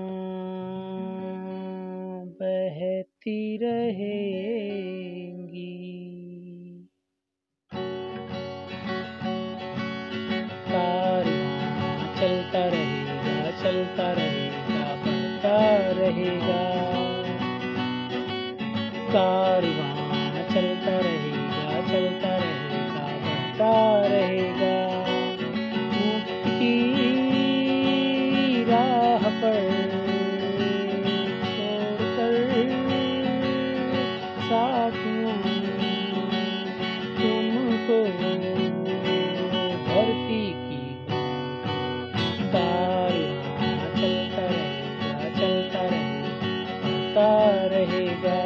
[3.03, 4.49] बहती रहेंगी।
[10.67, 15.57] कारवां चलता रहेगा चलता रहेगा बढ़ता
[15.91, 16.63] रहेगा।
[19.13, 21.12] कारवां चलता रहेगा
[47.83, 48.37] रहेगा।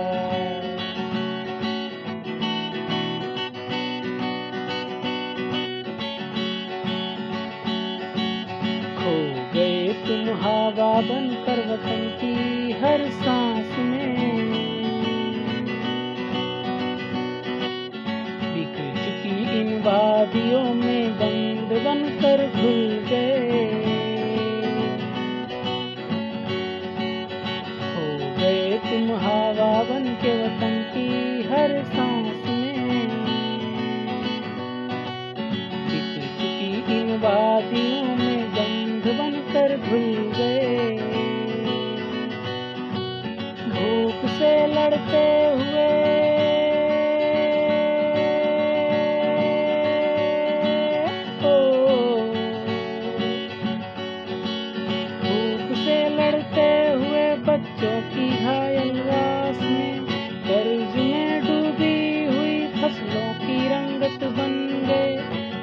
[8.97, 9.15] खो
[9.53, 12.35] गए तुम हवा बनकर वतन की
[12.81, 13.36] हर सांस।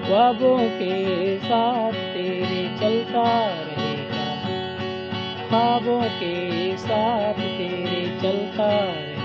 [0.04, 4.48] ख्वाबों के साथ तेरे चलता रहेगा।
[5.48, 9.24] ख्वाबों के साथ तेरे चलता रहेगा।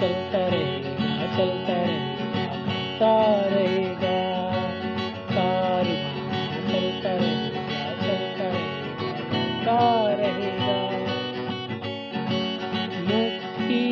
[0.00, 4.50] चलता रहेगा चलता रहेगा रहेगा।
[5.34, 8.52] कारवां चलता रहेगा चलता
[10.12, 10.80] रहेगा रहेगा।
[13.02, 13.84] मुक्ति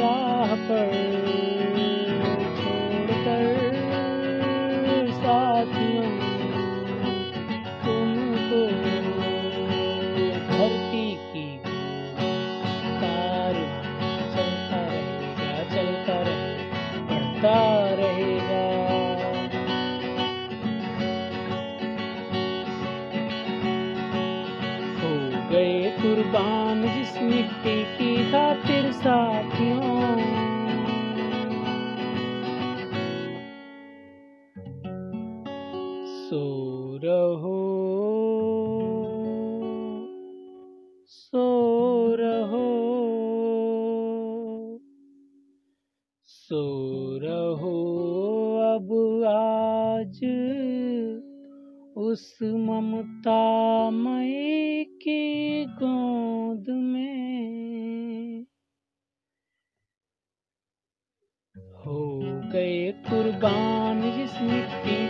[0.00, 1.49] राह पर
[17.40, 18.64] बढ़ता रहेगा।
[25.00, 25.12] हो
[25.50, 29.80] गए कुर्बान जिस मिट्टी की खातिर साथियों।
[36.06, 36.42] सो
[37.04, 37.59] रहो
[46.52, 46.78] सो
[47.18, 47.76] रहो
[48.74, 48.92] अब
[49.24, 50.20] आज।
[51.96, 58.42] उस ममता मई की गोद में।
[61.56, 62.20] हो
[62.52, 65.09] गए कुर्बान जिस मिट्टी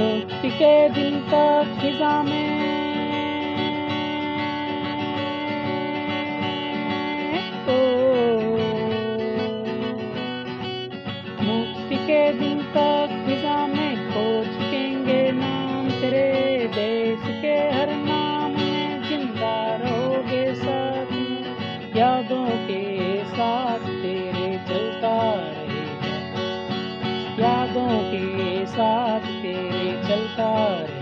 [0.00, 2.48] मुक्ति के दिन तक खिजा में।
[11.42, 12.22] मुक्ति के
[13.26, 18.54] फिजा में खोज सकेंगे नाम तेरे देश के हर नाम
[19.08, 20.44] ज़िंदा रहोगे
[21.96, 22.82] यादों के
[23.30, 24.48] साथ तेरे
[27.40, 29.79] यादों के साथ तेरे
[30.10, 30.99] चलता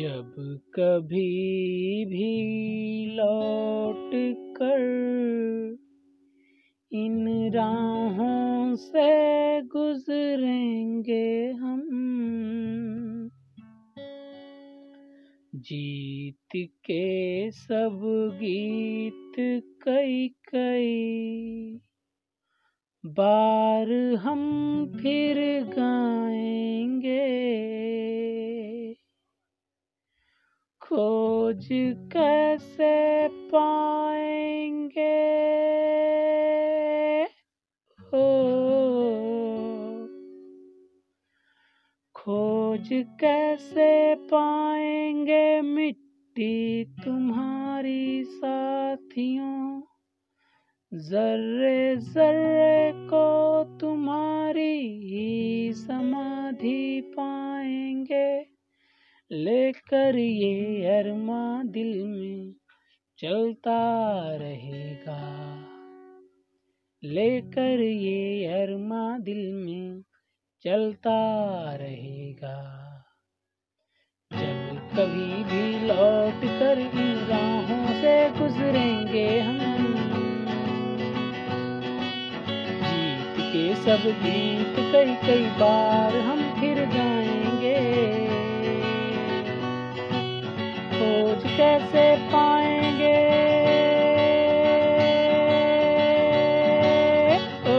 [0.00, 4.10] जब कभी भी लौट
[4.58, 4.80] कर
[6.92, 11.82] इन राहों से गुजरेंगे हम।
[15.54, 18.00] जीत के सब
[18.34, 19.32] गीत
[19.82, 21.80] कई कई
[23.06, 24.42] बार हम
[24.96, 27.36] फिर गाएँगे।
[30.96, 31.68] खोज
[32.12, 35.02] कैसे पाएँगे?
[38.00, 38.26] हो।
[42.14, 49.82] खोज कैसे पाएँगे मिट्टी तुम्हारी साथियों?
[50.94, 58.45] जर्रे जर्रे को तुम्हारी ही समाधि पाएँगे।
[59.32, 62.54] लेकर ये अरमा दिल में
[63.18, 63.80] चलता
[64.36, 65.20] रहेगा।
[67.04, 70.02] लेकर ये अरमा दिल में
[70.64, 71.18] चलता
[71.76, 72.82] रहेगा।
[74.32, 79.58] जब कभी भी लौट कर इन राहों से गुजरेंगे हम।
[82.82, 86.45] जीत के सब गीत कई कई बार हम
[91.26, 93.16] खोज कैसे पाएँगे?
[97.62, 97.78] ओ,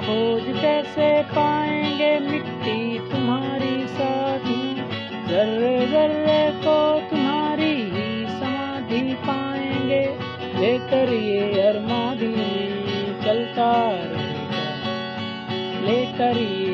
[0.00, 4.54] खोज कैसे पाएँगे मिट्टी तुम्हारी साधु?
[5.30, 10.04] जर्रे जर्रे को तुम्हारी ही समाधि पाएँगे।
[10.60, 12.36] लेकर ये अरमा दिल
[13.24, 14.66] चलता रहेगा।
[15.86, 16.65] लेकर ये